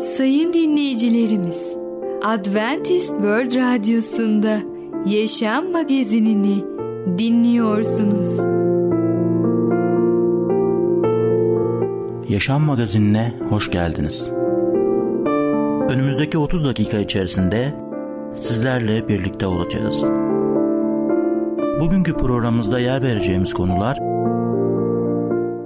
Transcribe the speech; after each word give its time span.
Sayın 0.00 0.52
dinleyicilerimiz, 0.52 1.76
Adventist 2.22 3.08
World 3.08 3.56
Radyosu'nda 3.56 4.58
Yaşam 5.06 5.72
Magazinini 5.72 6.64
dinliyorsunuz. 7.18 8.38
Yaşam 12.28 12.62
Magazinine 12.62 13.34
hoş 13.48 13.70
geldiniz. 13.70 14.28
Önümüzdeki 15.90 16.38
30 16.38 16.64
dakika 16.64 16.98
içerisinde 16.98 17.74
sizlerle 18.36 19.08
birlikte 19.08 19.46
olacağız. 19.46 20.02
Bugünkü 21.80 22.16
programımızda 22.16 22.78
yer 22.78 23.02
vereceğimiz 23.02 23.54
konular 23.54 23.96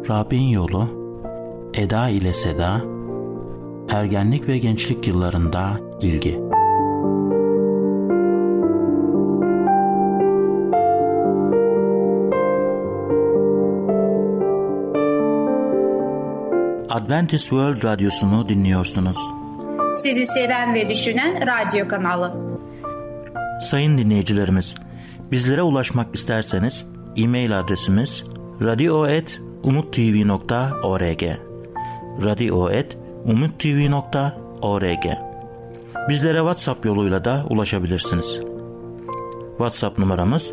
Rabbin 0.08 0.48
yolu, 0.48 0.88
Eda 1.74 2.08
ile 2.08 2.32
Seda, 2.32 2.80
ergenlik 3.90 4.48
ve 4.48 4.58
gençlik 4.58 5.06
yıllarında 5.06 5.80
ilgi. 6.00 6.40
Adventist 16.90 17.42
World 17.42 17.84
Radyosu'nu 17.84 18.48
dinliyorsunuz. 18.48 19.18
Sizi 20.02 20.26
seven 20.26 20.74
ve 20.74 20.88
düşünen 20.88 21.46
radyo 21.46 21.88
kanalı. 21.88 22.34
Sayın 23.62 23.98
dinleyicilerimiz, 23.98 24.74
bizlere 25.30 25.62
ulaşmak 25.62 26.14
isterseniz 26.14 26.86
e-mail 27.16 27.58
adresimiz 27.58 28.24
radio.umutv.org 28.62 31.22
radio.umutv.org 32.24 32.99
Bizlere 36.08 36.38
WhatsApp 36.38 36.84
yoluyla 36.84 37.24
da 37.24 37.44
ulaşabilirsiniz. 37.50 38.40
WhatsApp 39.50 39.98
numaramız 39.98 40.52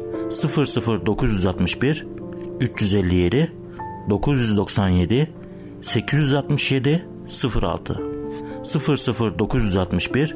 00961 1.06 2.08
357 2.60 3.52
997 4.10 5.30
867 5.82 7.08
06 7.62 8.02
00961 9.40 10.36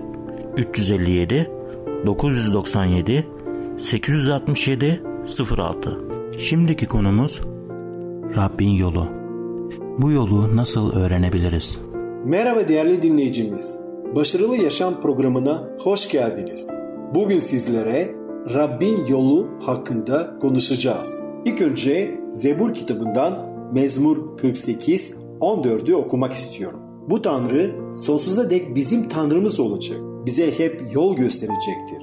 357 0.57 1.51
997 2.05 3.27
867 3.79 5.03
06 5.57 5.99
Şimdiki 6.39 6.85
konumuz 6.85 7.41
Rabbin 8.35 8.69
yolu. 8.69 9.07
Bu 9.97 10.11
yolu 10.11 10.55
nasıl 10.55 10.91
öğrenebiliriz? 10.91 11.90
Merhaba 12.25 12.67
değerli 12.67 13.01
dinleyicimiz. 13.01 13.79
Başarılı 14.15 14.57
Yaşam 14.57 15.01
programına 15.01 15.69
hoş 15.79 16.09
geldiniz. 16.09 16.67
Bugün 17.15 17.39
sizlere 17.39 18.15
Rabbin 18.53 19.05
yolu 19.05 19.47
hakkında 19.61 20.39
konuşacağız. 20.39 21.19
İlk 21.45 21.61
önce 21.61 22.19
Zebur 22.29 22.73
kitabından 22.73 23.49
Mezmur 23.73 24.37
48 24.37 25.15
14'ü 25.39 25.93
okumak 25.93 26.33
istiyorum. 26.33 26.79
Bu 27.09 27.21
Tanrı 27.21 27.75
sonsuza 27.93 28.49
dek 28.49 28.75
bizim 28.75 29.07
Tanrımız 29.07 29.59
olacak. 29.59 29.99
Bize 30.25 30.59
hep 30.59 30.81
yol 30.93 31.15
gösterecektir. 31.15 32.01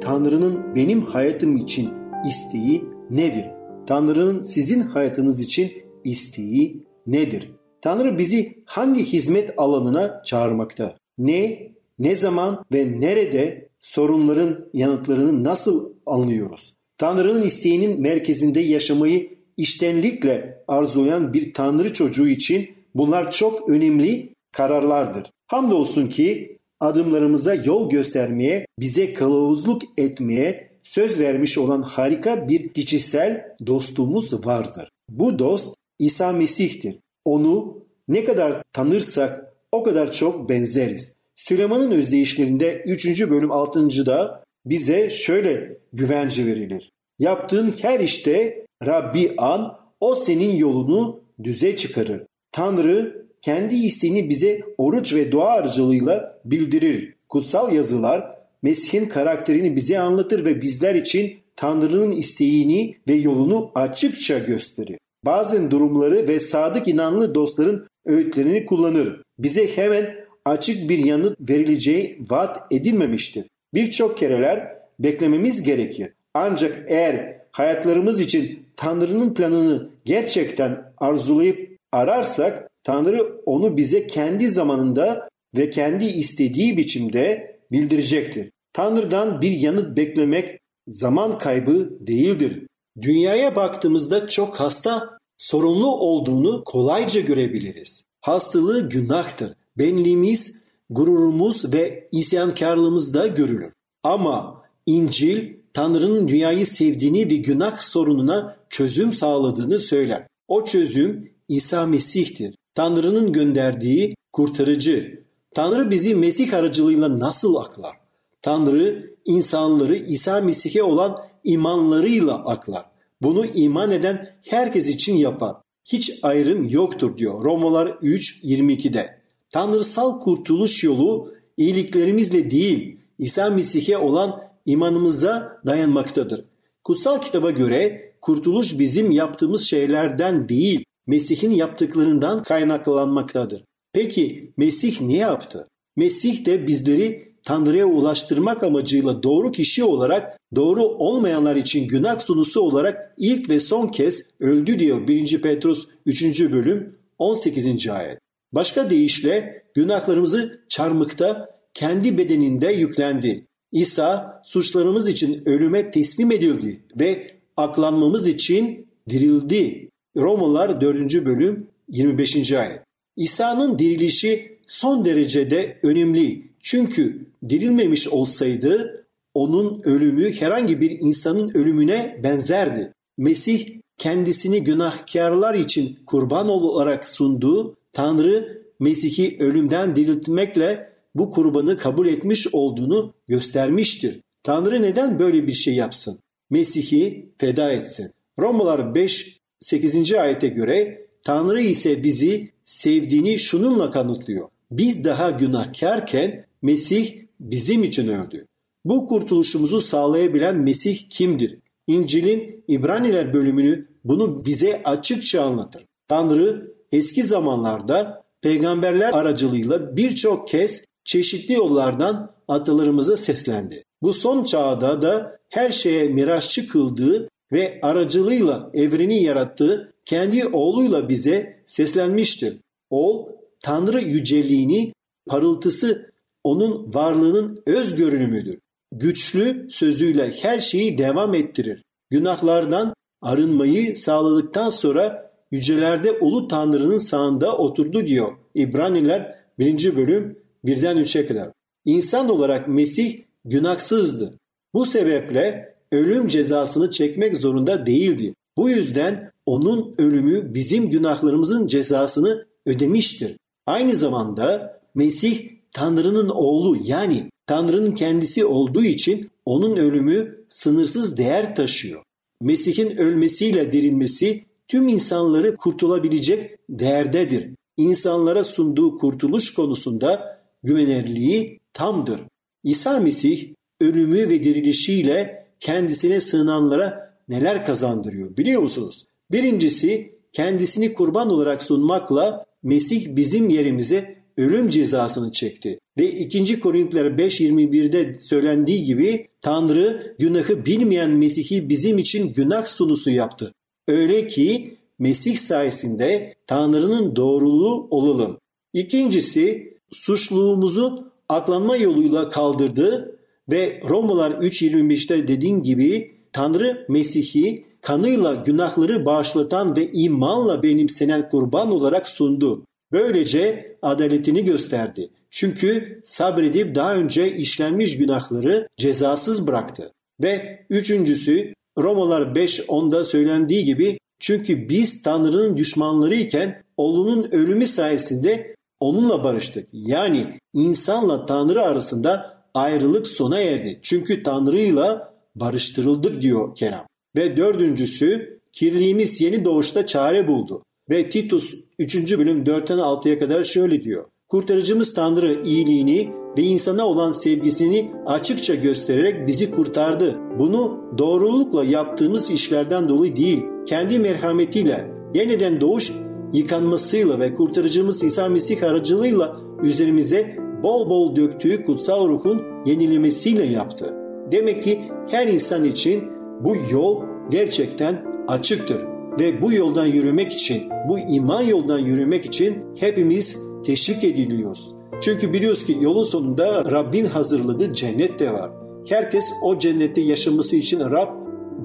Tanrı'nın 0.00 0.74
benim 0.74 1.02
hayatım 1.02 1.56
için 1.56 1.88
isteği 2.28 2.84
nedir? 3.10 3.44
Tanrı'nın 3.86 4.42
sizin 4.42 4.80
hayatınız 4.80 5.40
için 5.40 5.70
isteği 6.04 6.86
nedir? 7.06 7.57
Tanrı 7.80 8.18
bizi 8.18 8.58
hangi 8.64 9.04
hizmet 9.04 9.50
alanına 9.56 10.22
çağırmakta? 10.24 10.96
Ne, 11.18 11.68
ne 11.98 12.14
zaman 12.14 12.64
ve 12.72 13.00
nerede 13.00 13.68
sorunların 13.80 14.68
yanıtlarını 14.74 15.44
nasıl 15.44 15.92
anlıyoruz? 16.06 16.74
Tanrı'nın 16.98 17.42
isteğinin 17.42 18.00
merkezinde 18.00 18.60
yaşamayı 18.60 19.38
iştenlikle 19.56 20.62
arzulayan 20.68 21.32
bir 21.32 21.52
Tanrı 21.52 21.94
çocuğu 21.94 22.28
için 22.28 22.70
bunlar 22.94 23.30
çok 23.30 23.68
önemli 23.68 24.34
kararlardır. 24.52 25.30
Hamdolsun 25.46 26.08
ki 26.08 26.58
adımlarımıza 26.80 27.54
yol 27.54 27.90
göstermeye, 27.90 28.66
bize 28.78 29.14
kılavuzluk 29.14 29.82
etmeye 29.98 30.68
söz 30.82 31.20
vermiş 31.20 31.58
olan 31.58 31.82
harika 31.82 32.48
bir 32.48 32.68
kişisel 32.68 33.56
dostumuz 33.66 34.46
vardır. 34.46 34.88
Bu 35.08 35.38
dost 35.38 35.74
İsa 35.98 36.32
Mesih'tir. 36.32 36.98
Onu 37.28 37.84
ne 38.08 38.24
kadar 38.24 38.62
tanırsak 38.72 39.54
o 39.72 39.82
kadar 39.82 40.12
çok 40.12 40.48
benzeriz. 40.48 41.16
Süleyman'ın 41.36 41.90
özdeyişlerinde 41.90 42.82
3. 42.86 43.30
bölüm 43.30 43.48
6.da 43.48 44.44
bize 44.66 45.10
şöyle 45.10 45.78
güvence 45.92 46.46
verilir. 46.46 46.92
Yaptığın 47.18 47.74
her 47.82 48.00
işte 48.00 48.64
Rabbi 48.86 49.34
an, 49.38 49.78
o 50.00 50.14
senin 50.14 50.56
yolunu 50.56 51.20
düze 51.42 51.76
çıkarır. 51.76 52.22
Tanrı 52.52 53.26
kendi 53.42 53.74
isteğini 53.74 54.28
bize 54.28 54.60
oruç 54.78 55.14
ve 55.14 55.32
dua 55.32 55.48
aracılığıyla 55.48 56.40
bildirir. 56.44 57.14
Kutsal 57.28 57.72
yazılar 57.72 58.38
Mesih'in 58.62 59.08
karakterini 59.08 59.76
bize 59.76 59.98
anlatır 59.98 60.46
ve 60.46 60.62
bizler 60.62 60.94
için 60.94 61.38
Tanrı'nın 61.56 62.10
isteğini 62.10 62.96
ve 63.08 63.14
yolunu 63.14 63.70
açıkça 63.74 64.38
gösterir. 64.38 64.98
Bazen 65.24 65.70
durumları 65.70 66.28
ve 66.28 66.40
sadık 66.40 66.88
inanlı 66.88 67.34
dostların 67.34 67.86
öğütlerini 68.06 68.64
kullanır. 68.64 69.22
Bize 69.38 69.76
hemen 69.76 70.14
açık 70.44 70.90
bir 70.90 70.98
yanıt 70.98 71.36
verileceği 71.40 72.18
vaat 72.30 72.72
edilmemiştir. 72.72 73.44
Birçok 73.74 74.18
kereler 74.18 74.76
beklememiz 74.98 75.62
gerekir. 75.62 76.12
Ancak 76.34 76.84
eğer 76.86 77.38
hayatlarımız 77.52 78.20
için 78.20 78.62
Tanrı'nın 78.76 79.34
planını 79.34 79.90
gerçekten 80.04 80.92
arzulayıp 80.98 81.78
ararsak 81.92 82.68
Tanrı 82.84 83.40
onu 83.46 83.76
bize 83.76 84.06
kendi 84.06 84.48
zamanında 84.48 85.28
ve 85.56 85.70
kendi 85.70 86.04
istediği 86.04 86.76
biçimde 86.76 87.56
bildirecektir. 87.72 88.50
Tanrı'dan 88.72 89.42
bir 89.42 89.50
yanıt 89.50 89.96
beklemek 89.96 90.58
zaman 90.86 91.38
kaybı 91.38 92.06
değildir. 92.06 92.66
Dünyaya 93.02 93.56
baktığımızda 93.56 94.28
çok 94.28 94.60
hasta, 94.60 95.18
sorunlu 95.36 95.96
olduğunu 95.96 96.64
kolayca 96.64 97.20
görebiliriz. 97.20 98.04
Hastalığı 98.20 98.88
günahtır. 98.88 99.54
Benliğimiz, 99.78 100.58
gururumuz 100.90 101.72
ve 101.72 102.08
isyankarlığımız 102.12 103.14
da 103.14 103.26
görülür. 103.26 103.72
Ama 104.02 104.62
İncil 104.86 105.54
Tanrı'nın 105.74 106.28
dünyayı 106.28 106.66
sevdiğini 106.66 107.30
ve 107.30 107.36
günah 107.36 107.78
sorununa 107.78 108.56
çözüm 108.70 109.12
sağladığını 109.12 109.78
söyler. 109.78 110.26
O 110.48 110.64
çözüm 110.64 111.32
İsa 111.48 111.86
Mesih'tir. 111.86 112.54
Tanrı'nın 112.74 113.32
gönderdiği 113.32 114.14
kurtarıcı. 114.32 115.24
Tanrı 115.54 115.90
bizi 115.90 116.14
Mesih 116.14 116.54
aracılığıyla 116.54 117.18
nasıl 117.18 117.56
aklar? 117.56 117.96
Tanrı 118.42 119.14
insanları 119.24 119.96
İsa 119.96 120.40
Mesih'e 120.40 120.82
olan 120.82 121.18
imanlarıyla 121.48 122.34
aklar. 122.34 122.84
Bunu 123.22 123.46
iman 123.46 123.90
eden 123.90 124.36
herkes 124.50 124.88
için 124.88 125.16
yapar. 125.16 125.56
Hiç 125.84 126.18
ayrım 126.22 126.68
yoktur 126.68 127.16
diyor 127.16 127.44
Romalar 127.44 127.86
3.22'de. 127.86 129.18
Tanrısal 129.50 130.20
kurtuluş 130.20 130.84
yolu 130.84 131.34
iyiliklerimizle 131.56 132.50
değil 132.50 132.98
İsa 133.18 133.50
Mesih'e 133.50 133.98
olan 133.98 134.42
imanımıza 134.66 135.60
dayanmaktadır. 135.66 136.44
Kutsal 136.84 137.20
kitaba 137.20 137.50
göre 137.50 138.12
kurtuluş 138.20 138.78
bizim 138.78 139.10
yaptığımız 139.10 139.62
şeylerden 139.62 140.48
değil 140.48 140.84
Mesih'in 141.06 141.50
yaptıklarından 141.50 142.42
kaynaklanmaktadır. 142.42 143.64
Peki 143.92 144.52
Mesih 144.56 145.00
ne 145.00 145.16
yaptı? 145.16 145.68
Mesih 145.96 146.44
de 146.44 146.66
bizleri 146.66 147.27
Tanrı'ya 147.42 147.86
ulaştırmak 147.86 148.62
amacıyla 148.62 149.22
doğru 149.22 149.52
kişi 149.52 149.84
olarak 149.84 150.38
doğru 150.54 150.84
olmayanlar 150.84 151.56
için 151.56 151.88
günah 151.88 152.20
sunusu 152.20 152.60
olarak 152.60 153.14
ilk 153.18 153.50
ve 153.50 153.60
son 153.60 153.88
kez 153.88 154.22
öldü 154.40 154.78
diyor 154.78 155.08
1. 155.08 155.42
Petrus 155.42 155.88
3. 156.06 156.40
bölüm 156.40 156.98
18. 157.18 157.88
ayet. 157.88 158.18
Başka 158.52 158.90
deyişle 158.90 159.62
günahlarımızı 159.74 160.60
çarmıkta 160.68 161.58
kendi 161.74 162.18
bedeninde 162.18 162.72
yüklendi. 162.72 163.46
İsa 163.72 164.42
suçlarımız 164.44 165.08
için 165.08 165.42
ölüme 165.48 165.90
teslim 165.90 166.32
edildi 166.32 166.82
ve 167.00 167.30
aklanmamız 167.56 168.28
için 168.28 168.88
dirildi. 169.08 169.88
Romalılar 170.16 170.80
4. 170.80 171.24
bölüm 171.24 171.66
25. 171.88 172.52
ayet. 172.52 172.80
İsa'nın 173.16 173.78
dirilişi 173.78 174.58
son 174.66 175.04
derecede 175.04 175.78
önemli. 175.82 176.47
Çünkü 176.70 177.26
dirilmemiş 177.48 178.08
olsaydı 178.08 179.04
onun 179.34 179.82
ölümü 179.82 180.32
herhangi 180.32 180.80
bir 180.80 180.90
insanın 180.90 181.50
ölümüne 181.54 182.20
benzerdi. 182.24 182.92
Mesih 183.18 183.68
kendisini 183.98 184.64
günahkarlar 184.64 185.54
için 185.54 185.98
kurban 186.06 186.48
olarak 186.48 187.08
sunduğu 187.08 187.76
Tanrı 187.92 188.62
Mesih'i 188.80 189.36
ölümden 189.40 189.96
diriltmekle 189.96 190.92
bu 191.14 191.30
kurbanı 191.30 191.76
kabul 191.76 192.06
etmiş 192.06 192.54
olduğunu 192.54 193.14
göstermiştir. 193.28 194.20
Tanrı 194.42 194.82
neden 194.82 195.18
böyle 195.18 195.46
bir 195.46 195.52
şey 195.52 195.74
yapsın? 195.74 196.18
Mesih'i 196.50 197.32
feda 197.38 197.72
etsin. 197.72 198.10
Romalar 198.38 198.94
5 198.94 199.38
8. 199.60 200.12
ayete 200.12 200.48
göre 200.48 201.06
Tanrı 201.22 201.60
ise 201.60 202.02
bizi 202.02 202.50
sevdiğini 202.64 203.38
şununla 203.38 203.90
kanıtlıyor. 203.90 204.48
Biz 204.70 205.04
daha 205.04 205.30
günahkarken 205.30 206.47
Mesih 206.62 207.24
bizim 207.40 207.82
için 207.82 208.08
öldü. 208.08 208.46
Bu 208.84 209.06
kurtuluşumuzu 209.06 209.80
sağlayabilen 209.80 210.56
Mesih 210.56 211.10
kimdir? 211.10 211.58
İncil'in 211.86 212.64
İbraniler 212.68 213.32
bölümünü 213.32 213.88
bunu 214.04 214.44
bize 214.44 214.82
açıkça 214.84 215.42
anlatır. 215.42 215.84
Tanrı 216.08 216.72
eski 216.92 217.24
zamanlarda 217.24 218.24
peygamberler 218.42 219.12
aracılığıyla 219.12 219.96
birçok 219.96 220.48
kez 220.48 220.84
çeşitli 221.04 221.54
yollardan 221.54 222.34
atalarımıza 222.48 223.16
seslendi. 223.16 223.82
Bu 224.02 224.12
son 224.12 224.44
çağda 224.44 225.00
da 225.02 225.38
her 225.48 225.70
şeye 225.70 226.08
mirasçı 226.08 226.68
kıldığı 226.68 227.28
ve 227.52 227.78
aracılığıyla 227.82 228.70
evreni 228.74 229.22
yarattığı 229.22 229.92
kendi 230.04 230.46
oğluyla 230.46 231.08
bize 231.08 231.62
seslenmiştir. 231.66 232.56
Oğul 232.90 233.26
Tanrı 233.60 234.00
yüceliğini, 234.00 234.92
parıltısı 235.26 236.12
onun 236.48 236.94
varlığının 236.94 237.62
öz 237.66 237.94
görünümüdür. 237.94 238.58
Güçlü 238.92 239.66
sözüyle 239.70 240.32
her 240.42 240.58
şeyi 240.58 240.98
devam 240.98 241.34
ettirir. 241.34 241.82
Günahlardan 242.10 242.94
arınmayı 243.22 243.96
sağladıktan 243.96 244.70
sonra 244.70 245.32
yücelerde 245.50 246.12
ulu 246.12 246.48
Tanrı'nın 246.48 246.98
sağında 246.98 247.56
oturdu 247.56 248.06
diyor. 248.06 248.32
İbraniler 248.54 249.34
1. 249.58 249.96
bölüm 249.96 250.38
1'den 250.64 250.96
3'e 250.96 251.26
kadar. 251.26 251.50
İnsan 251.84 252.28
olarak 252.28 252.68
Mesih 252.68 253.22
günahsızdı. 253.44 254.38
Bu 254.74 254.86
sebeple 254.86 255.74
ölüm 255.92 256.28
cezasını 256.28 256.90
çekmek 256.90 257.36
zorunda 257.36 257.86
değildi. 257.86 258.34
Bu 258.56 258.70
yüzden 258.70 259.32
onun 259.46 259.94
ölümü 259.98 260.54
bizim 260.54 260.90
günahlarımızın 260.90 261.66
cezasını 261.66 262.46
ödemiştir. 262.66 263.36
Aynı 263.66 263.94
zamanda 263.94 264.80
Mesih 264.94 265.57
Tanrı'nın 265.72 266.28
oğlu 266.28 266.78
yani 266.84 267.30
Tanrı'nın 267.46 267.94
kendisi 267.94 268.44
olduğu 268.44 268.84
için 268.84 269.30
onun 269.44 269.76
ölümü 269.76 270.44
sınırsız 270.48 271.16
değer 271.16 271.54
taşıyor. 271.54 272.02
Mesih'in 272.40 272.96
ölmesiyle 272.96 273.72
dirilmesi 273.72 274.44
tüm 274.68 274.88
insanları 274.88 275.56
kurtulabilecek 275.56 276.58
değerdedir. 276.70 277.48
İnsanlara 277.76 278.44
sunduğu 278.44 278.98
kurtuluş 278.98 279.54
konusunda 279.54 280.40
güvenirliği 280.62 281.60
tamdır. 281.74 282.20
İsa 282.64 283.00
Mesih 283.00 283.54
ölümü 283.80 284.28
ve 284.28 284.42
dirilişiyle 284.42 285.46
kendisine 285.60 286.20
sığınanlara 286.20 287.14
neler 287.28 287.64
kazandırıyor 287.64 288.36
biliyor 288.36 288.62
musunuz? 288.62 289.06
Birincisi 289.32 290.18
kendisini 290.32 290.94
kurban 290.94 291.30
olarak 291.30 291.62
sunmakla 291.62 292.44
Mesih 292.62 293.16
bizim 293.16 293.48
yerimize 293.48 294.17
ölüm 294.38 294.68
cezasını 294.68 295.32
çekti. 295.32 295.78
Ve 295.98 296.10
2. 296.10 296.60
Korintiler 296.60 297.06
5.21'de 297.06 298.18
söylendiği 298.20 298.84
gibi 298.84 299.28
Tanrı 299.40 300.16
günahı 300.18 300.66
bilmeyen 300.66 301.10
Mesih'i 301.10 301.68
bizim 301.68 301.98
için 301.98 302.32
günah 302.32 302.66
sunusu 302.66 303.10
yaptı. 303.10 303.52
Öyle 303.88 304.26
ki 304.26 304.78
Mesih 304.98 305.36
sayesinde 305.36 306.34
Tanrı'nın 306.46 307.16
doğruluğu 307.16 307.88
olalım. 307.90 308.38
İkincisi 308.72 309.74
suçluğumuzu 309.90 311.12
aklanma 311.28 311.76
yoluyla 311.76 312.28
kaldırdı 312.28 313.18
ve 313.50 313.80
Romalar 313.88 314.30
3.25'te 314.30 315.28
dediğim 315.28 315.62
gibi 315.62 316.14
Tanrı 316.32 316.86
Mesih'i 316.88 317.64
kanıyla 317.80 318.34
günahları 318.34 319.06
bağışlatan 319.06 319.76
ve 319.76 319.92
imanla 319.92 320.62
benimsenen 320.62 321.28
kurban 321.28 321.70
olarak 321.70 322.08
sundu. 322.08 322.64
Böylece 322.92 323.76
adaletini 323.82 324.44
gösterdi. 324.44 325.10
Çünkü 325.30 326.00
sabredip 326.04 326.74
daha 326.74 326.94
önce 326.94 327.32
işlenmiş 327.32 327.98
günahları 327.98 328.68
cezasız 328.76 329.46
bıraktı. 329.46 329.92
Ve 330.22 330.66
üçüncüsü 330.70 331.54
Romalar 331.78 332.22
5.10'da 332.22 333.04
söylendiği 333.04 333.64
gibi 333.64 333.98
çünkü 334.20 334.68
biz 334.68 335.02
Tanrı'nın 335.02 335.56
düşmanları 335.56 336.14
iken 336.14 336.62
oğlunun 336.76 337.28
ölümü 337.32 337.66
sayesinde 337.66 338.56
onunla 338.80 339.24
barıştık. 339.24 339.68
Yani 339.72 340.38
insanla 340.54 341.26
Tanrı 341.26 341.62
arasında 341.62 342.42
ayrılık 342.54 343.06
sona 343.06 343.40
erdi. 343.40 343.78
Çünkü 343.82 344.22
Tanrı'yla 344.22 345.14
barıştırıldık 345.34 346.22
diyor 346.22 346.54
Kerem. 346.54 346.86
Ve 347.16 347.36
dördüncüsü 347.36 348.40
kirliğimiz 348.52 349.20
yeni 349.20 349.44
doğuşta 349.44 349.86
çare 349.86 350.28
buldu. 350.28 350.62
Ve 350.90 351.08
Titus 351.08 351.54
3. 351.78 352.18
bölüm 352.18 352.44
4'ten 352.44 352.78
6'ya 352.78 353.18
kadar 353.18 353.42
şöyle 353.42 353.82
diyor. 353.82 354.04
Kurtarıcımız 354.28 354.94
Tanrı 354.94 355.42
iyiliğini 355.44 356.10
ve 356.38 356.42
insana 356.42 356.86
olan 356.86 357.12
sevgisini 357.12 357.92
açıkça 358.06 358.54
göstererek 358.54 359.26
bizi 359.26 359.50
kurtardı. 359.50 360.18
Bunu 360.38 360.80
doğrulukla 360.98 361.64
yaptığımız 361.64 362.30
işlerden 362.30 362.88
dolayı 362.88 363.16
değil, 363.16 363.42
kendi 363.66 363.98
merhametiyle, 363.98 364.90
yeniden 365.14 365.60
doğuş 365.60 365.92
yıkanmasıyla 366.32 367.20
ve 367.20 367.34
kurtarıcımız 367.34 368.02
İsa 368.02 368.28
Mesih 368.28 368.62
aracılığıyla 368.62 369.36
üzerimize 369.62 370.36
bol 370.62 370.90
bol 370.90 371.16
döktüğü 371.16 371.64
kutsal 371.64 372.08
ruhun 372.08 372.42
yenilemesiyle 372.66 373.44
yaptı. 373.44 373.94
Demek 374.32 374.62
ki 374.62 374.80
her 375.10 375.28
insan 375.28 375.64
için 375.64 376.04
bu 376.40 376.56
yol 376.72 377.02
gerçekten 377.30 378.04
açıktır 378.28 378.97
ve 379.20 379.42
bu 379.42 379.52
yoldan 379.52 379.86
yürümek 379.86 380.32
için, 380.32 380.62
bu 380.88 380.98
iman 380.98 381.42
yoldan 381.42 381.78
yürümek 381.78 382.24
için 382.24 382.58
hepimiz 382.80 383.36
teşvik 383.64 384.04
ediliyoruz. 384.04 384.74
Çünkü 385.00 385.32
biliyoruz 385.32 385.64
ki 385.64 385.78
yolun 385.80 386.02
sonunda 386.02 386.64
Rabbin 386.70 387.04
hazırladığı 387.04 387.72
cennet 387.72 388.18
de 388.18 388.32
var. 388.32 388.50
Herkes 388.88 389.24
o 389.42 389.58
cennette 389.58 390.00
yaşaması 390.00 390.56
için 390.56 390.80
Rab 390.80 391.08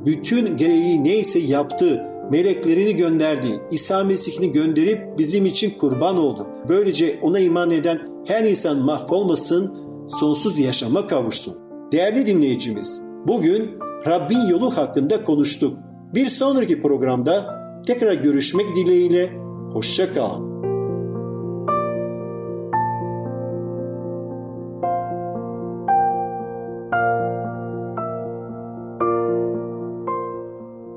bütün 0.06 0.58
gereği 0.58 1.04
neyse 1.04 1.40
yaptı, 1.40 2.04
meleklerini 2.32 2.96
gönderdi, 2.96 3.60
İsa 3.72 4.04
Mesih'ini 4.04 4.52
gönderip 4.52 5.18
bizim 5.18 5.46
için 5.46 5.78
kurban 5.78 6.18
oldu. 6.18 6.48
Böylece 6.70 7.20
ona 7.22 7.40
iman 7.40 7.72
eden 7.72 8.00
her 8.26 8.44
insan 8.44 8.82
mahvolmasın, 8.82 9.74
sonsuz 10.08 10.60
yaşama 10.60 11.08
kavuşsun. 11.08 11.58
Değerli 11.92 12.26
dinleyicimiz, 12.26 13.02
bugün 13.28 13.72
Rabbin 14.08 14.48
yolu 14.50 14.78
hakkında 14.78 15.24
konuştuk. 15.24 15.78
Bir 16.14 16.28
sonraki 16.28 16.82
programda 16.82 17.60
tekrar 17.86 18.14
görüşmek 18.14 18.76
dileğiyle, 18.76 19.34
hoşça 19.74 20.14
kalın. 20.14 20.54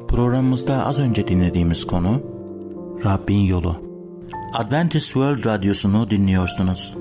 Programımızda 0.09 0.87
az 0.87 1.01
önce 1.01 1.29
dinlediğimiz 1.29 1.87
konu 1.87 2.21
Rabbin 3.05 3.41
Yolu. 3.41 3.77
Adventist 4.55 5.07
World 5.07 5.45
Radyosu'nu 5.45 6.11
dinliyorsunuz. 6.11 6.97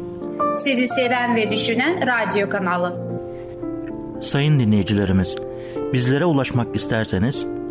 Sizi 0.55 0.87
seven 0.87 1.35
ve 1.35 1.51
düşünen 1.51 1.99
radyo 2.07 2.49
kanalı. 2.49 3.05
Sayın 4.21 4.59
dinleyicilerimiz, 4.59 5.35
bizlere 5.93 6.25
ulaşmak 6.25 6.75
isterseniz 6.75 7.54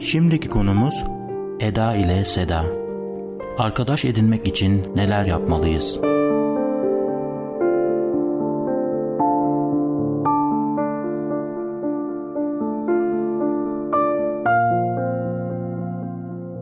Şimdiki 0.00 0.48
konumuz 0.48 1.04
Eda 1.60 1.94
ile 1.94 2.24
Seda. 2.24 2.64
Arkadaş 3.58 4.04
edinmek 4.04 4.46
için 4.46 4.96
neler 4.96 5.26
yapmalıyız? 5.26 6.00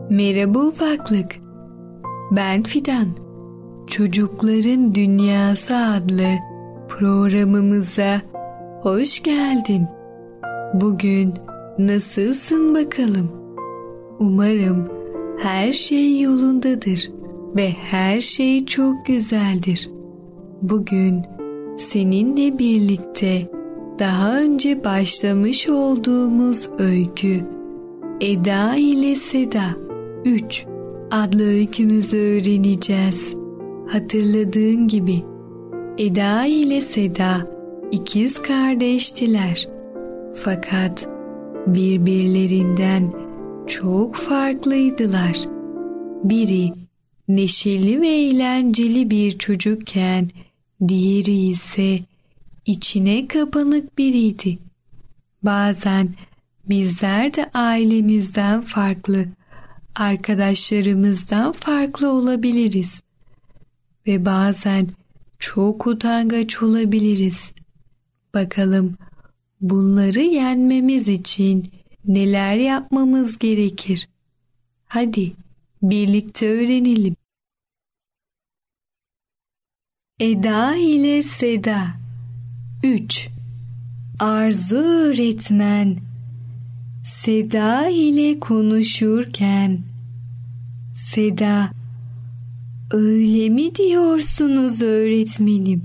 Merhaba 0.09 0.59
ufaklık. 0.59 1.35
Ben 2.31 2.63
Fidan. 2.63 3.07
Çocukların 3.87 4.93
Dünyası 4.93 5.75
adlı 5.77 6.27
programımıza 6.89 8.21
hoş 8.81 9.23
geldin. 9.23 9.87
Bugün 10.73 11.33
nasılsın 11.79 12.75
bakalım? 12.75 13.31
Umarım 14.19 14.87
her 15.39 15.73
şey 15.73 16.21
yolundadır 16.21 17.11
ve 17.55 17.69
her 17.69 18.21
şey 18.21 18.65
çok 18.65 19.05
güzeldir. 19.05 19.89
Bugün 20.61 21.21
seninle 21.77 22.59
birlikte 22.59 23.51
daha 23.99 24.39
önce 24.39 24.83
başlamış 24.83 25.69
olduğumuz 25.69 26.69
öykü 26.79 27.39
Eda 28.21 28.75
ile 28.75 29.15
Seda 29.15 29.65
3 30.25 30.65
adlı 31.11 31.43
öykümüzü 31.43 32.17
öğreneceğiz. 32.17 33.35
Hatırladığın 33.87 34.87
gibi 34.87 35.23
Eda 35.97 36.45
ile 36.45 36.81
Seda 36.81 37.47
ikiz 37.91 38.41
kardeştiler. 38.41 39.69
Fakat 40.35 41.16
birbirlerinden 41.67 43.13
çok 43.67 44.15
farklıydılar. 44.15 45.37
Biri 46.23 46.73
neşeli 47.27 48.01
ve 48.01 48.07
eğlenceli 48.07 49.09
bir 49.09 49.37
çocukken 49.37 50.29
diğeri 50.87 51.37
ise 51.37 51.99
içine 52.65 53.27
kapanık 53.27 53.97
biriydi. 53.97 54.57
Bazen 55.43 56.09
bizler 56.69 57.35
de 57.35 57.49
ailemizden 57.53 58.61
farklı, 58.61 59.25
arkadaşlarımızdan 59.95 61.51
farklı 61.51 62.11
olabiliriz 62.11 63.01
ve 64.07 64.25
bazen 64.25 64.87
çok 65.39 65.87
utangaç 65.87 66.63
olabiliriz. 66.63 67.51
Bakalım 68.33 68.97
bunları 69.61 70.21
yenmemiz 70.21 71.07
için 71.07 71.67
neler 72.05 72.55
yapmamız 72.55 73.37
gerekir? 73.37 74.09
Hadi 74.85 75.33
birlikte 75.81 76.49
öğrenelim. 76.49 77.15
Eda 80.19 80.75
ile 80.75 81.23
Seda 81.23 81.87
3. 82.83 83.29
Arzu 84.19 84.75
öğretmen 84.75 85.97
Seda 87.03 87.87
ile 87.87 88.39
konuşurken 88.39 89.81
Seda 90.95 91.71
Öyle 92.91 93.49
mi 93.49 93.75
diyorsunuz 93.75 94.81
öğretmenim? 94.81 95.83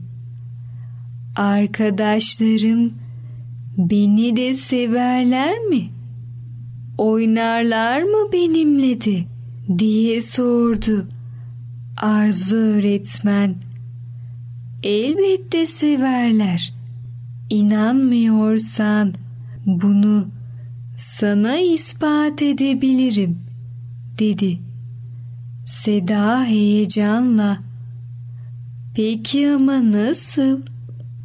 Arkadaşlarım 1.36 3.01
beni 3.78 4.36
de 4.36 4.54
severler 4.54 5.58
mi? 5.58 5.90
Oynarlar 6.98 8.02
mı 8.02 8.32
benimle 8.32 9.00
de? 9.00 9.24
diye 9.78 10.22
sordu. 10.22 11.08
Arzu 11.96 12.56
öğretmen 12.56 13.54
elbette 14.82 15.66
severler. 15.66 16.74
İnanmıyorsan 17.50 19.14
bunu 19.66 20.28
sana 20.96 21.58
ispat 21.58 22.42
edebilirim 22.42 23.38
dedi. 24.18 24.58
Seda 25.66 26.44
heyecanla 26.44 27.58
Peki 28.94 29.50
ama 29.50 29.92
nasıl 29.92 30.62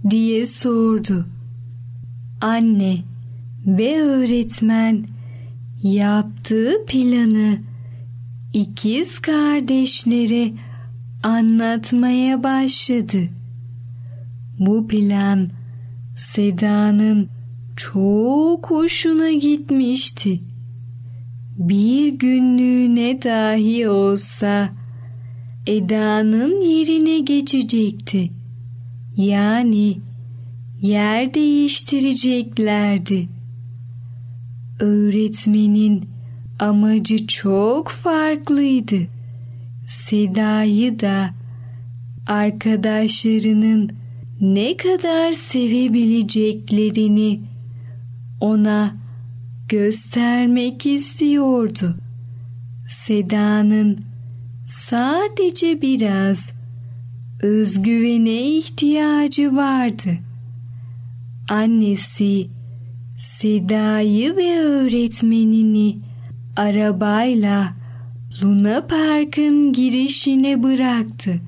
diye 0.10 0.46
sordu. 0.46 1.25
Anne 2.41 3.03
ve 3.67 4.01
öğretmen 4.01 5.06
yaptığı 5.84 6.86
planı 6.88 7.58
ikiz 8.53 9.20
kardeşleri 9.20 10.53
anlatmaya 11.24 12.44
başladı. 12.44 13.29
Bu 14.60 14.88
plan 14.88 15.50
Seda'nın 16.15 17.29
çok 17.75 18.70
hoşuna 18.72 19.32
gitmişti. 19.32 20.39
Bir 21.58 22.08
günlüğüne 22.08 23.22
dahi 23.24 23.89
olsa 23.89 24.70
Eda'nın 25.67 26.62
yerine 26.62 27.20
geçecekti. 27.20 28.32
Yani 29.17 29.98
yer 30.82 31.34
değiştireceklerdi. 31.34 33.28
Öğretmenin 34.80 36.10
amacı 36.60 37.28
çok 37.28 37.90
farklıydı. 37.90 38.98
Seda'yı 39.88 41.00
da 41.00 41.30
arkadaşlarının 42.28 43.92
ne 44.42 44.78
kadar 44.78 45.34
sevebileceklerini 45.34 47.42
ona 48.42 48.96
göstermek 49.70 50.86
istiyordu. 50.86 51.96
Seda'nın 52.90 54.00
sadece 54.66 55.82
biraz 55.82 56.52
özgüvene 57.42 58.42
ihtiyacı 58.42 59.56
vardı. 59.56 60.27
Annesi 61.48 62.48
Seda'yı 63.18 64.36
ve 64.36 64.60
öğretmenini 64.60 65.98
arabayla 66.56 67.74
Luna 68.42 68.88
Park'ın 68.88 69.74
girişine 69.74 70.63
bıraktı. 70.63 71.39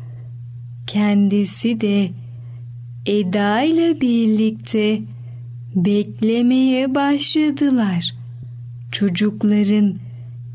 Kendisi 0.88 1.82
de 1.82 2.12
Eda 3.06 3.62
ile 3.62 4.02
birlikte 4.02 5.02
beklemeye 5.76 6.96
başladılar. 6.96 8.16
Çocukların 8.92 9.96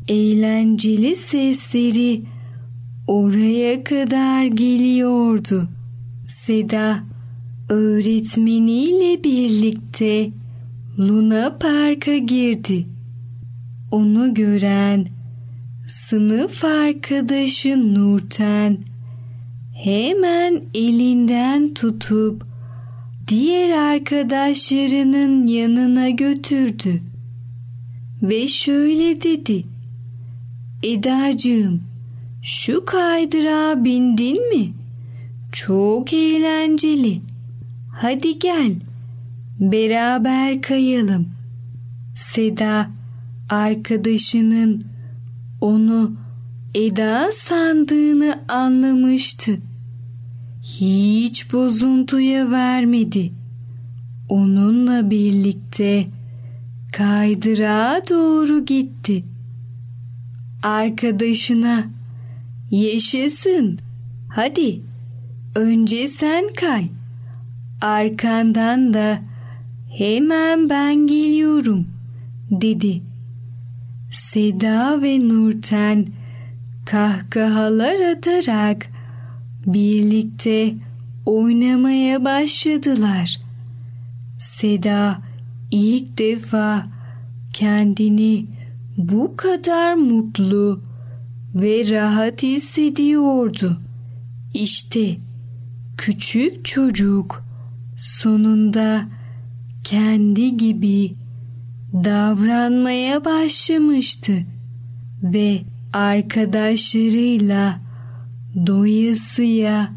eğlenceli 0.07 1.15
sesleri 1.15 2.21
oraya 3.07 3.83
kadar 3.83 4.45
geliyordu. 4.45 5.69
Seda 6.27 7.03
öğretmeniyle 7.69 9.23
birlikte 9.23 10.29
Luna 10.99 11.57
Park'a 11.59 12.17
girdi. 12.17 12.85
Onu 13.91 14.33
gören 14.33 15.07
sınıf 15.87 16.65
arkadaşı 16.65 17.93
Nurten 17.95 18.77
hemen 19.73 20.61
elinden 20.73 21.73
tutup 21.73 22.45
diğer 23.27 23.93
arkadaşlarının 23.93 25.47
yanına 25.47 26.09
götürdü 26.09 27.01
ve 28.23 28.47
şöyle 28.47 29.21
dedi. 29.21 29.63
Edacığım 30.83 31.81
şu 32.41 32.85
kaydırağa 32.85 33.85
bindin 33.85 34.49
mi? 34.49 34.73
Çok 35.51 36.13
eğlenceli. 36.13 37.21
Hadi 37.97 38.39
gel 38.39 38.75
beraber 39.59 40.61
kayalım. 40.61 41.29
Seda 42.15 42.89
arkadaşının 43.49 44.81
onu 45.61 46.15
Eda 46.73 47.31
sandığını 47.31 48.39
anlamıştı 48.47 49.57
hiç 50.63 51.53
bozuntuya 51.53 52.51
vermedi. 52.51 53.31
Onunla 54.29 55.09
birlikte 55.09 56.07
kaydırağa 56.91 58.01
doğru 58.09 58.65
gitti. 58.65 59.23
Arkadaşına 60.63 61.85
yaşasın 62.71 63.79
hadi 64.29 64.81
önce 65.55 66.07
sen 66.07 66.53
kay 66.53 66.89
arkandan 67.81 68.93
da 68.93 69.19
hemen 69.97 70.69
ben 70.69 71.07
geliyorum 71.07 71.87
dedi. 72.51 73.01
Seda 74.11 75.01
ve 75.01 75.29
Nurten 75.29 76.07
kahkahalar 76.85 77.99
atarak 77.99 78.87
birlikte 79.65 80.73
oynamaya 81.25 82.25
başladılar. 82.25 83.39
Seda 84.37 85.21
ilk 85.71 86.17
defa 86.17 86.87
kendini 87.53 88.45
bu 88.97 89.37
kadar 89.37 89.93
mutlu 89.93 90.81
ve 91.55 91.89
rahat 91.89 92.43
hissediyordu. 92.43 93.77
İşte 94.53 95.17
küçük 95.97 96.65
çocuk 96.65 97.44
sonunda 97.97 99.05
kendi 99.83 100.57
gibi 100.57 101.15
davranmaya 101.93 103.25
başlamıştı 103.25 104.45
ve 105.23 105.61
arkadaşlarıyla 105.93 107.81
doyasıya 108.65 109.93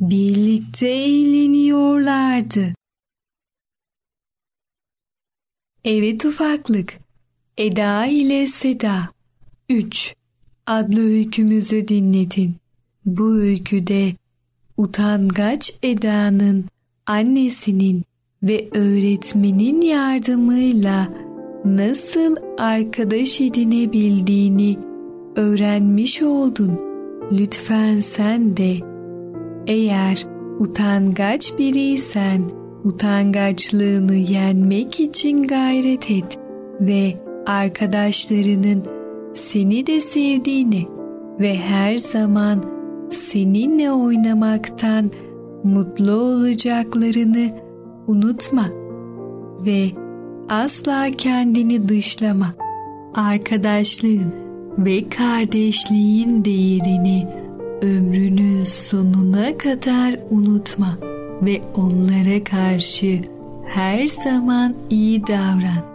birlikte 0.00 0.88
eğleniyorlardı. 0.88 2.74
Evet 5.84 6.24
ufaklık 6.24 6.98
Eda 7.56 8.06
ile 8.06 8.46
Seda 8.46 9.08
3 9.68 10.14
adlı 10.66 11.00
öykümüzü 11.00 11.88
dinledin. 11.88 12.56
Bu 13.04 13.34
öyküde 13.34 14.12
utangaç 14.76 15.72
Eda'nın 15.82 16.71
annesinin 17.06 18.02
ve 18.42 18.68
öğretmenin 18.74 19.80
yardımıyla 19.80 21.08
nasıl 21.64 22.36
arkadaş 22.58 23.40
edinebildiğini 23.40 24.78
öğrenmiş 25.36 26.22
oldun. 26.22 26.80
Lütfen 27.32 27.98
sen 27.98 28.56
de 28.56 28.76
eğer 29.66 30.26
utangaç 30.58 31.58
biriysen 31.58 32.42
utangaçlığını 32.84 34.14
yenmek 34.14 35.00
için 35.00 35.42
gayret 35.42 36.10
et 36.10 36.38
ve 36.80 37.14
arkadaşlarının 37.46 38.84
seni 39.34 39.86
de 39.86 40.00
sevdiğini 40.00 40.88
ve 41.40 41.54
her 41.56 41.98
zaman 41.98 42.64
seninle 43.10 43.92
oynamaktan 43.92 45.10
mutlu 45.64 46.12
olacaklarını 46.12 47.50
unutma 48.06 48.68
ve 49.66 49.90
asla 50.48 51.10
kendini 51.18 51.88
dışlama. 51.88 52.54
Arkadaşlığın 53.14 54.34
ve 54.78 55.08
kardeşliğin 55.08 56.44
değerini 56.44 57.28
ömrünün 57.82 58.62
sonuna 58.62 59.58
kadar 59.58 60.18
unutma 60.30 60.98
ve 61.42 61.62
onlara 61.76 62.44
karşı 62.44 63.20
her 63.66 64.06
zaman 64.06 64.74
iyi 64.90 65.26
davran. 65.26 65.92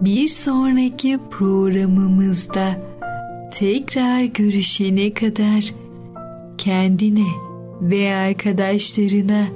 Bir 0.00 0.28
sonraki 0.28 1.18
programımızda 1.30 2.76
tekrar 3.52 4.22
görüşene 4.22 5.14
kadar 5.14 5.74
kendine 6.58 7.49
ve 7.80 8.14
arkadaşlarına 8.14 9.46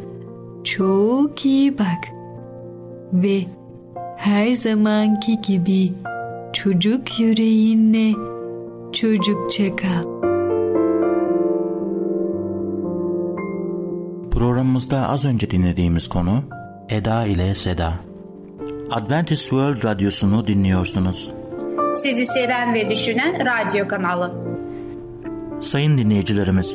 çok 0.65 1.45
iyi 1.45 1.79
bak 1.79 2.09
ve 3.13 3.41
her 4.17 4.53
zamanki 4.53 5.41
gibi 5.41 5.93
çocuk 6.53 7.21
yüreğinle 7.21 8.15
çocukça 8.93 9.77
kal. 9.77 10.15
Programımızda 14.31 15.09
az 15.09 15.25
önce 15.25 15.51
dinlediğimiz 15.51 16.09
konu 16.09 16.43
Eda 16.89 17.27
ile 17.27 17.55
Seda. 17.55 17.93
Adventist 18.91 19.43
World 19.43 19.85
Radyosu'nu 19.85 20.47
dinliyorsunuz. 20.47 21.31
Sizi 22.03 22.27
seven 22.27 22.75
ve 22.75 22.91
düşünen 22.91 23.35
radyo 23.47 23.89
kanalı. 23.89 24.33
Sayın 25.61 25.99
dinleyicilerimiz, 25.99 26.75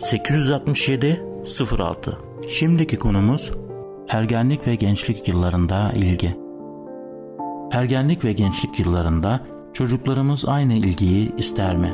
867 0.00 1.22
06 1.78 2.18
Şimdiki 2.48 2.98
konumuz 2.98 3.50
ergenlik 4.08 4.66
ve 4.66 4.74
gençlik 4.74 5.28
yıllarında 5.28 5.92
ilgi. 5.94 6.36
Ergenlik 7.72 8.24
ve 8.24 8.32
gençlik 8.32 8.78
yıllarında 8.78 9.40
çocuklarımız 9.72 10.44
aynı 10.44 10.72
ilgiyi 10.72 11.36
ister 11.36 11.76
mi? 11.76 11.92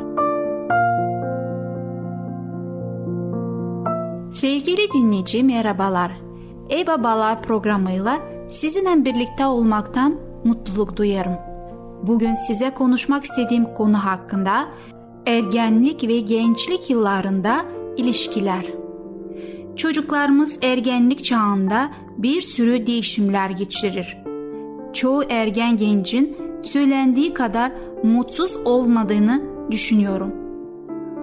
Sevgili 4.34 4.92
dinleyici 4.94 5.42
merhabalar. 5.42 6.12
Ey 6.68 6.86
Babalar 6.86 7.42
programıyla 7.42 8.18
sizinle 8.50 9.04
birlikte 9.04 9.46
olmaktan 9.46 10.16
mutluluk 10.44 10.96
duyarım. 10.96 11.36
Bugün 12.02 12.34
size 12.34 12.70
konuşmak 12.70 13.24
istediğim 13.24 13.74
konu 13.74 14.04
hakkında 14.04 14.68
ergenlik 15.26 16.08
ve 16.08 16.20
gençlik 16.20 16.90
yıllarında 16.90 17.64
ilişkiler. 17.96 18.66
Çocuklarımız 19.76 20.58
ergenlik 20.62 21.24
çağında 21.24 21.90
bir 22.18 22.40
sürü 22.40 22.86
değişimler 22.86 23.50
geçirir. 23.50 24.16
Çoğu 24.92 25.24
ergen 25.28 25.76
gencin 25.76 26.36
söylendiği 26.62 27.34
kadar 27.34 27.72
mutsuz 28.02 28.56
olmadığını 28.64 29.42
düşünüyorum. 29.70 30.32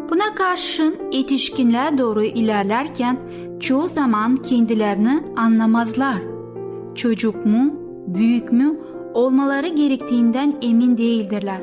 Buna 0.09 0.35
karşın 0.35 0.95
yetişkinliğe 1.11 1.97
doğru 1.97 2.23
ilerlerken 2.23 3.17
çoğu 3.59 3.87
zaman 3.87 4.35
kendilerini 4.35 5.23
anlamazlar. 5.35 6.21
Çocuk 6.95 7.45
mu, 7.45 7.73
büyük 8.07 8.51
mü 8.51 8.79
olmaları 9.13 9.67
gerektiğinden 9.67 10.55
emin 10.61 10.97
değildirler. 10.97 11.61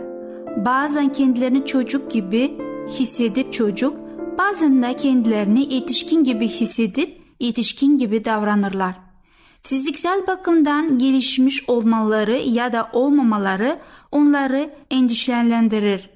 Bazen 0.64 1.12
kendilerini 1.12 1.66
çocuk 1.66 2.10
gibi 2.10 2.58
hissedip 2.88 3.52
çocuk, 3.52 3.96
bazen 4.38 4.82
de 4.82 4.96
kendilerini 4.96 5.74
yetişkin 5.74 6.24
gibi 6.24 6.48
hissedip 6.48 7.22
yetişkin 7.40 7.98
gibi 7.98 8.24
davranırlar. 8.24 8.94
Fiziksel 9.62 10.26
bakımdan 10.26 10.98
gelişmiş 10.98 11.68
olmaları 11.68 12.36
ya 12.36 12.72
da 12.72 12.90
olmamaları 12.92 13.80
onları 14.12 14.74
endişelendirir. 14.90 16.10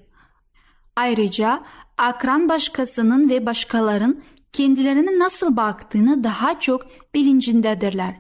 Ayrıca 0.97 1.63
akran 1.99 2.49
başkasının 2.49 3.29
ve 3.29 3.47
başkaların 3.47 4.23
kendilerine 4.53 5.19
nasıl 5.19 5.57
baktığını 5.57 6.25
daha 6.25 6.61
çok 6.61 6.87
bilincindedirler. 7.15 8.15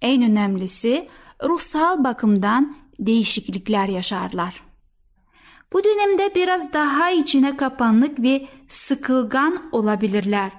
En 0.00 0.22
önemlisi 0.22 1.08
ruhsal 1.44 2.04
bakımdan 2.04 2.76
değişiklikler 2.98 3.88
yaşarlar. 3.88 4.71
Bu 5.72 5.84
dönemde 5.84 6.34
biraz 6.34 6.72
daha 6.72 7.10
içine 7.10 7.56
kapanık 7.56 8.22
ve 8.22 8.48
sıkılgan 8.68 9.68
olabilirler. 9.72 10.52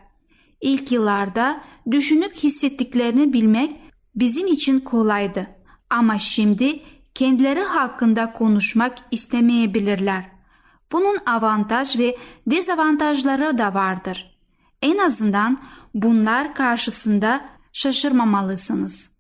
İlk 0.62 0.92
yıllarda 0.92 1.62
düşünüp 1.92 2.36
hissettiklerini 2.36 3.34
bilmek 3.34 3.82
bizim 4.16 4.48
için 4.48 4.80
kolaydı. 4.80 5.48
Ama 5.90 6.20
şimdi 6.20 6.80
kendileri 7.16 7.62
hakkında 7.62 8.34
konuşmak 8.34 8.98
istemeyebilirler. 9.12 10.26
Bunun 10.92 11.18
avantaj 11.26 11.98
ve 12.00 12.18
dezavantajları 12.48 13.58
da 13.58 13.74
vardır. 13.74 14.38
En 14.82 14.98
azından 14.98 15.62
bunlar 15.94 16.56
karşısında 16.56 17.46
şaşırmamalısınız. 17.74 19.13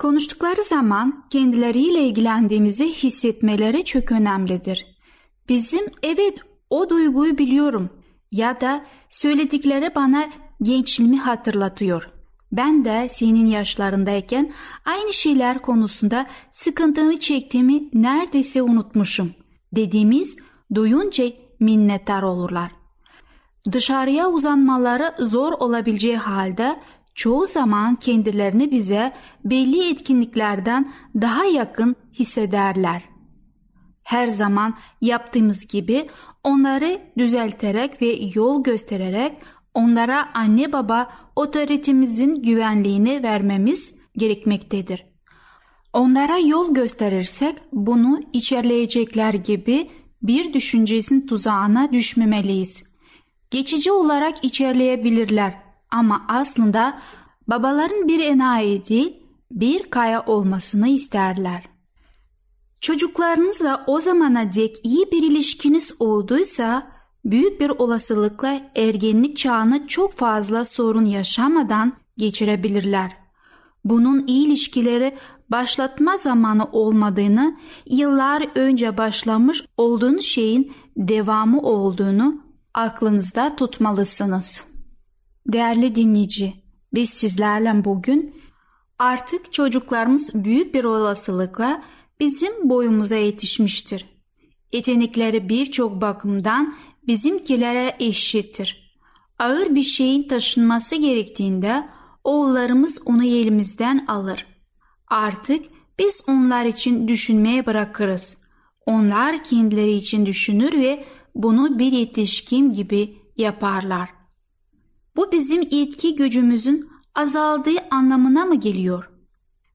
Konuştukları 0.00 0.62
zaman 0.62 1.24
kendileriyle 1.30 2.00
ilgilendiğimizi 2.06 2.92
hissetmeleri 2.92 3.84
çok 3.84 4.12
önemlidir. 4.12 4.86
Bizim 5.48 5.86
evet 6.02 6.38
o 6.70 6.90
duyguyu 6.90 7.38
biliyorum 7.38 7.90
ya 8.30 8.60
da 8.60 8.84
söyledikleri 9.10 9.94
bana 9.94 10.30
gençliğimi 10.62 11.18
hatırlatıyor. 11.18 12.10
Ben 12.52 12.84
de 12.84 13.08
senin 13.12 13.46
yaşlarındayken 13.46 14.52
aynı 14.84 15.12
şeyler 15.12 15.62
konusunda 15.62 16.26
sıkıntımı 16.50 17.16
çektiğimi 17.16 17.82
neredeyse 17.94 18.62
unutmuşum 18.62 19.34
dediğimiz 19.72 20.36
duyunca 20.74 21.24
minnettar 21.60 22.22
olurlar. 22.22 22.70
Dışarıya 23.72 24.28
uzanmaları 24.28 25.14
zor 25.18 25.52
olabileceği 25.52 26.16
halde 26.16 26.80
çoğu 27.14 27.46
zaman 27.46 27.96
kendilerini 27.96 28.70
bize 28.70 29.12
belli 29.44 29.90
etkinliklerden 29.90 30.92
daha 31.14 31.44
yakın 31.44 31.96
hissederler. 32.12 33.02
Her 34.02 34.26
zaman 34.26 34.74
yaptığımız 35.00 35.66
gibi 35.66 36.06
onları 36.44 37.00
düzelterek 37.18 38.02
ve 38.02 38.18
yol 38.34 38.62
göstererek 38.62 39.32
onlara 39.74 40.28
anne 40.34 40.72
baba 40.72 41.10
otoritemizin 41.36 42.42
güvenliğini 42.42 43.22
vermemiz 43.22 43.94
gerekmektedir. 44.16 45.04
Onlara 45.92 46.38
yol 46.38 46.74
gösterirsek 46.74 47.56
bunu 47.72 48.20
içerleyecekler 48.32 49.34
gibi 49.34 49.90
bir 50.22 50.52
düşüncesin 50.52 51.26
tuzağına 51.26 51.92
düşmemeliyiz. 51.92 52.84
Geçici 53.50 53.92
olarak 53.92 54.44
içerleyebilirler 54.44 55.69
ama 55.90 56.24
aslında 56.28 57.00
babaların 57.48 58.08
bir 58.08 58.20
enayi 58.20 59.20
bir 59.52 59.90
kaya 59.90 60.24
olmasını 60.26 60.88
isterler. 60.88 61.62
Çocuklarınızla 62.80 63.84
o 63.86 64.00
zamana 64.00 64.52
dek 64.52 64.76
iyi 64.82 65.10
bir 65.12 65.22
ilişkiniz 65.22 65.94
olduysa 65.98 66.86
büyük 67.24 67.60
bir 67.60 67.70
olasılıkla 67.70 68.60
ergenlik 68.76 69.36
çağını 69.36 69.86
çok 69.86 70.12
fazla 70.16 70.64
sorun 70.64 71.04
yaşamadan 71.04 71.92
geçirebilirler. 72.16 73.16
Bunun 73.84 74.26
iyi 74.26 74.46
ilişkileri 74.46 75.18
başlatma 75.50 76.16
zamanı 76.16 76.64
olmadığını, 76.72 77.56
yıllar 77.86 78.48
önce 78.54 78.96
başlamış 78.96 79.64
olduğunuz 79.76 80.24
şeyin 80.24 80.72
devamı 80.96 81.60
olduğunu 81.60 82.42
aklınızda 82.74 83.56
tutmalısınız. 83.56 84.69
Değerli 85.46 85.94
dinleyici, 85.94 86.54
biz 86.94 87.10
sizlerle 87.10 87.84
bugün 87.84 88.42
artık 88.98 89.52
çocuklarımız 89.52 90.34
büyük 90.34 90.74
bir 90.74 90.84
olasılıkla 90.84 91.82
bizim 92.20 92.68
boyumuza 92.68 93.16
yetişmiştir. 93.16 94.06
Yetenekleri 94.72 95.48
birçok 95.48 96.00
bakımdan 96.00 96.74
bizimkilere 97.06 97.96
eşittir. 98.00 98.96
Ağır 99.38 99.74
bir 99.74 99.82
şeyin 99.82 100.28
taşınması 100.28 100.96
gerektiğinde 100.96 101.88
oğullarımız 102.24 102.98
onu 103.04 103.24
elimizden 103.24 104.06
alır. 104.06 104.46
Artık 105.08 105.64
biz 105.98 106.20
onlar 106.28 106.64
için 106.64 107.08
düşünmeye 107.08 107.66
bırakırız. 107.66 108.38
Onlar 108.86 109.44
kendileri 109.44 109.92
için 109.92 110.26
düşünür 110.26 110.72
ve 110.72 111.04
bunu 111.34 111.78
bir 111.78 111.92
yetişkin 111.92 112.74
gibi 112.74 113.16
yaparlar. 113.36 114.19
Bu 115.16 115.32
bizim 115.32 115.62
yetki 115.70 116.16
gücümüzün 116.16 116.90
azaldığı 117.14 117.88
anlamına 117.90 118.44
mı 118.44 118.60
geliyor? 118.60 119.10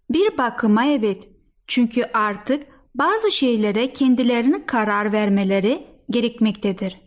Bir 0.10 0.38
bakıma 0.38 0.86
evet. 0.86 1.30
Çünkü 1.68 2.04
artık 2.14 2.64
bazı 2.96 3.32
şeylere 3.32 3.94
kendilerinin 3.94 4.64
karar 4.66 5.14
vermeleri 5.14 5.88
gerekmektedir. 6.10 7.02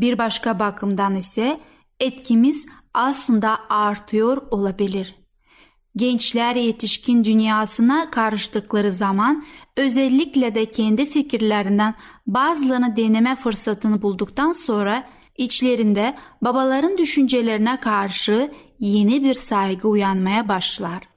Bir 0.00 0.18
başka 0.18 0.58
bakımdan 0.58 1.14
ise 1.14 1.60
etkimiz 2.00 2.66
aslında 2.94 3.58
artıyor 3.68 4.42
olabilir. 4.50 5.14
Gençler 5.96 6.56
yetişkin 6.56 7.24
dünyasına 7.24 8.10
karıştıkları 8.10 8.92
zaman 8.92 9.44
özellikle 9.76 10.54
de 10.54 10.70
kendi 10.70 11.06
fikirlerinden 11.06 11.94
bazılarını 12.26 12.96
deneme 12.96 13.36
fırsatını 13.36 14.02
bulduktan 14.02 14.52
sonra 14.52 15.08
içlerinde 15.40 16.16
babaların 16.42 16.98
düşüncelerine 16.98 17.80
karşı 17.80 18.52
yeni 18.78 19.24
bir 19.24 19.34
saygı 19.34 19.88
uyanmaya 19.88 20.48
başlar. 20.48 21.08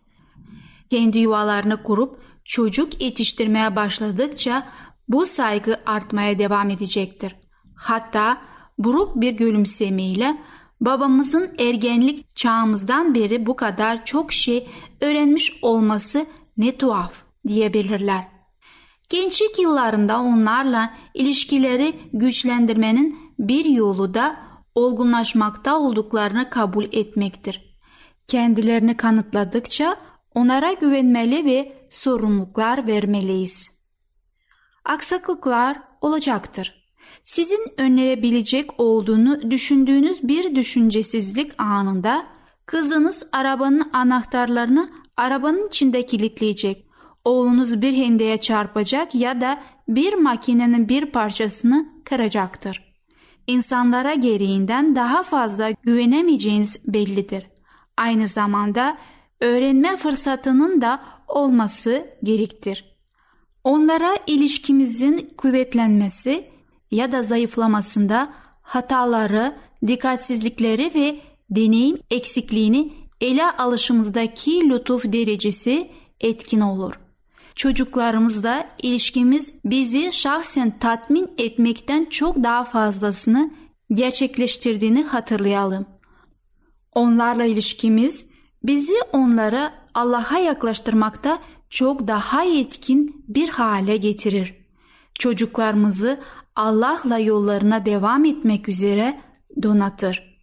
Kendi 0.89 1.17
yuvalarını 1.19 1.83
kurup 1.83 2.21
çocuk 2.45 3.01
yetiştirmeye 3.01 3.75
başladıkça 3.75 4.67
bu 5.07 5.25
saygı 5.25 5.81
artmaya 5.86 6.39
devam 6.39 6.69
edecektir. 6.69 7.36
Hatta 7.75 8.38
buruk 8.77 9.21
bir 9.21 9.31
gülümsemeyle 9.31 10.38
babamızın 10.81 11.51
ergenlik 11.59 12.36
çağımızdan 12.36 13.15
beri 13.15 13.45
bu 13.45 13.55
kadar 13.55 14.05
çok 14.05 14.33
şey 14.33 14.67
öğrenmiş 15.01 15.59
olması 15.62 16.25
ne 16.57 16.77
tuhaf 16.77 17.13
diyebilirler. 17.47 18.27
Gençlik 19.09 19.59
yıllarında 19.59 20.21
onlarla 20.21 20.93
ilişkileri 21.13 21.95
güçlendirmenin 22.13 23.22
bir 23.39 23.65
yolu 23.65 24.13
da 24.13 24.36
olgunlaşmakta 24.76 25.80
olduklarını 25.80 26.50
kabul 26.50 26.86
etmektir. 26.91 27.76
Kendilerini 28.28 28.98
kanıtladıkça 28.98 29.96
onlara 30.36 30.74
güvenmeli 30.74 31.46
ve 31.46 31.88
sorumluluklar 31.89 32.88
vermeliyiz. 32.88 33.84
Aksaklıklar 34.86 35.78
olacaktır. 36.02 36.84
Sizin 37.24 37.74
önleyebilecek 37.78 38.80
olduğunu 38.80 39.52
düşündüğünüz 39.52 40.24
bir 40.24 40.56
düşüncesizlik 40.56 41.62
anında 41.62 42.26
kızınız 42.65 43.28
arabanın 43.32 43.89
anahtarlarını 43.93 44.89
arabanın 45.17 45.67
içinde 45.67 46.06
kilitleyecek. 46.06 46.86
Oğlunuz 47.26 47.82
bir 47.82 47.93
hendeye 47.93 48.38
çarpacak 48.38 49.15
ya 49.15 49.41
da 49.41 49.63
bir 49.88 50.13
makinenin 50.13 50.89
bir 50.89 51.06
parçasını 51.06 51.89
kıracaktır. 52.06 52.92
İnsanlara 53.47 54.13
gereğinden 54.13 54.95
daha 54.95 55.23
fazla 55.23 55.71
güvenemeyeceğiniz 55.71 56.79
bellidir. 56.88 57.47
Aynı 57.97 58.27
zamanda 58.27 58.97
öğrenme 59.41 59.97
fırsatının 59.97 60.82
da 60.82 61.03
olması 61.27 62.08
gerektir. 62.23 62.97
Onlara 63.63 64.15
ilişkimizin 64.27 65.34
kuvvetlenmesi 65.38 66.45
ya 66.91 67.12
da 67.12 67.23
zayıflamasında 67.23 68.34
hataları, 68.62 69.56
dikkatsizlikleri 69.88 70.91
ve 70.95 71.19
deneyim 71.49 71.97
eksikliğini 72.12 72.93
ele 73.21 73.51
alışımızdaki 73.51 74.69
lütuf 74.69 75.03
derecesi 75.06 75.91
etkin 76.21 76.60
olur. 76.60 77.02
Çocuklarımızda 77.55 78.67
ilişkimiz 78.81 79.51
bizi 79.65 80.13
şahsen 80.13 80.79
tatmin 80.79 81.31
etmekten 81.37 82.05
çok 82.05 82.43
daha 82.43 82.63
fazlasını 82.63 83.51
gerçekleştirdiğini 83.91 85.03
hatırlayalım. 85.03 85.85
Onlarla 86.91 87.45
ilişkimiz 87.45 88.25
bizi 88.63 88.93
onlara 89.13 89.73
Allah'a 89.93 90.37
yaklaştırmakta 90.37 91.39
çok 91.69 92.07
daha 92.07 92.43
yetkin 92.43 93.25
bir 93.27 93.49
hale 93.49 93.97
getirir. 93.97 94.53
Çocuklarımızı 95.19 96.19
Allah'la 96.55 97.17
yollarına 97.17 97.85
devam 97.85 98.25
etmek 98.25 98.69
üzere 98.69 99.21
donatır. 99.61 100.37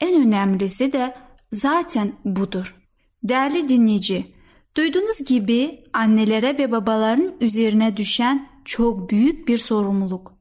En 0.00 0.26
önemlisi 0.26 0.92
de 0.92 1.16
zaten 1.52 2.12
budur. 2.24 2.76
Değerli 3.22 3.68
dinleyici, 3.68 4.33
duyduğunuz 4.76 5.24
gibi 5.24 5.84
annelere 5.92 6.58
ve 6.58 6.72
babaların 6.72 7.32
üzerine 7.40 7.96
düşen 7.96 8.48
çok 8.64 9.10
büyük 9.10 9.48
bir 9.48 9.58
sorumluluk. 9.58 10.34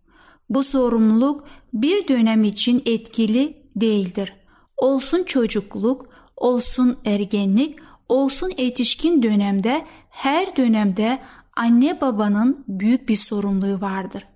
Bu 0.50 0.64
sorumluluk 0.64 1.44
bir 1.74 2.08
dönem 2.08 2.44
için 2.44 2.84
etkili 2.86 3.58
değildir. 3.76 4.34
Olsun 4.78 5.24
çocukluk, 5.24 6.06
olsun 6.38 6.98
ergenlik, 7.06 7.80
olsun 8.10 8.52
yetişkin 8.58 9.24
dönemde 9.24 9.86
her 10.10 10.56
dönemde 10.56 11.20
anne 11.56 12.02
babanın 12.02 12.66
büyük 12.68 13.10
bir 13.10 13.18
sorumluluğu 13.18 13.82
vardır. 13.82 14.28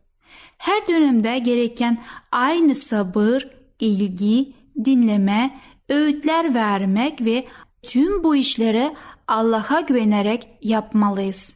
Her 0.57 0.87
dönemde 0.87 1.39
gereken 1.39 2.03
aynı 2.31 2.75
sabır, 2.75 3.49
ilgi, 3.79 4.53
dinleme, 4.85 5.59
öğütler 5.89 6.53
vermek 6.53 7.25
ve 7.25 7.45
tüm 7.83 8.23
bu 8.23 8.35
işleri 8.35 8.91
Allah'a 9.27 9.81
güvenerek 9.81 10.49
yapmalıyız. 10.61 11.53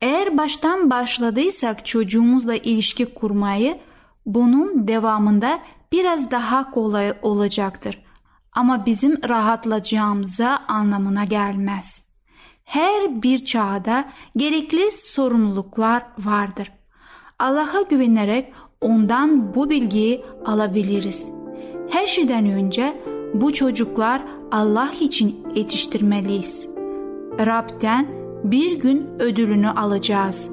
Eğer 0.00 0.38
baştan 0.38 0.90
başladıysak 0.90 1.86
çocuğumuzla 1.86 2.54
ilişki 2.54 3.14
kurmayı 3.14 3.78
bunun 4.26 4.88
devamında 4.88 5.58
biraz 5.92 6.30
daha 6.30 6.70
kolay 6.70 7.14
olacaktır. 7.22 8.02
Ama 8.52 8.86
bizim 8.86 9.28
rahatlayacağımıza 9.28 10.58
anlamına 10.68 11.24
gelmez. 11.24 12.12
Her 12.64 13.22
bir 13.22 13.44
çağda 13.44 14.04
gerekli 14.36 14.90
sorumluluklar 14.92 16.02
vardır. 16.18 16.72
Allah'a 17.38 17.82
güvenerek 17.82 18.52
ondan 18.80 19.54
bu 19.54 19.70
bilgiyi 19.70 20.24
alabiliriz. 20.46 21.30
Her 21.90 22.06
şeyden 22.06 22.46
önce 22.46 23.02
bu 23.34 23.52
çocuklar 23.52 24.22
Allah 24.50 24.92
için 25.00 25.46
yetiştirmeliyiz. 25.54 26.71
Rab'den 27.38 28.06
bir 28.44 28.80
gün 28.80 29.06
ödülünü 29.18 29.70
alacağız. 29.70 30.50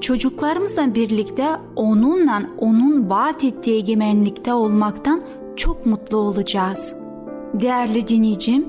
Çocuklarımızla 0.00 0.94
birlikte 0.94 1.48
onunla 1.76 2.42
onun 2.58 3.10
vaat 3.10 3.44
ettiği 3.44 3.76
egemenlikte 3.76 4.54
olmaktan 4.54 5.22
çok 5.56 5.86
mutlu 5.86 6.16
olacağız. 6.16 6.94
Değerli 7.54 8.08
dinleyicim, 8.08 8.64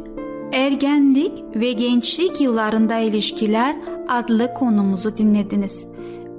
ergenlik 0.52 1.32
ve 1.56 1.72
gençlik 1.72 2.42
yıllarında 2.42 2.98
ilişkiler 2.98 3.76
adlı 4.10 4.54
konumuzu 4.54 5.18
dinlediniz. 5.18 5.88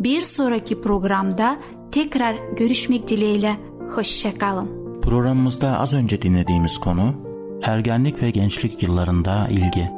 Bir 0.00 0.20
sonraki 0.20 0.80
programda 0.80 1.56
tekrar 1.92 2.34
görüşmek 2.56 3.08
dileğiyle 3.08 3.56
hoşçakalın. 3.94 4.68
Programımızda 5.02 5.80
az 5.80 5.94
önce 5.94 6.22
dinlediğimiz 6.22 6.78
konu 6.78 7.14
ergenlik 7.62 8.22
ve 8.22 8.30
gençlik 8.30 8.82
yıllarında 8.82 9.48
ilgi. 9.50 9.97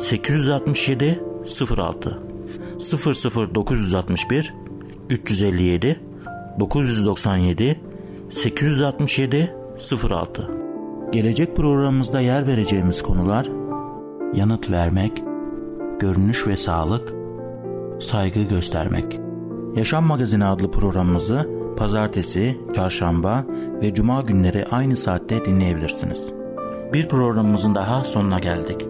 867 0.00 1.22
06 1.76 2.18
00961 3.54 4.54
357 5.10 6.00
997 6.60 7.80
867 8.30 9.54
06 10.10 10.50
Gelecek 11.12 11.56
programımızda 11.56 12.20
yer 12.20 12.46
vereceğimiz 12.46 13.02
konular 13.02 13.46
yanıt 14.34 14.70
vermek, 14.70 15.22
görünüş 15.98 16.46
ve 16.46 16.56
sağlık, 16.56 17.12
saygı 18.02 18.42
göstermek. 18.42 19.20
Yaşam 19.76 20.04
Magazini 20.04 20.44
adlı 20.44 20.70
programımızı 20.70 21.48
pazartesi, 21.76 22.60
çarşamba 22.74 23.44
ve 23.82 23.94
cuma 23.94 24.20
günleri 24.20 24.66
aynı 24.70 24.96
saatte 24.96 25.44
dinleyebilirsiniz. 25.44 26.20
Bir 26.92 27.08
programımızın 27.08 27.74
daha 27.74 28.04
sonuna 28.04 28.38
geldik. 28.38 28.89